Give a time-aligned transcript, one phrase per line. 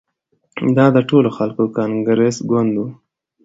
[0.77, 2.87] دا د ټولو خلکو کانګرس ګوند وو.